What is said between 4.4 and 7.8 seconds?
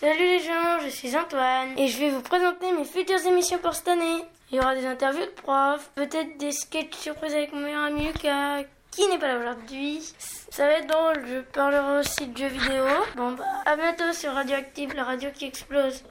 Il y aura des interviews de profs, peut-être des sketchs surprises avec mon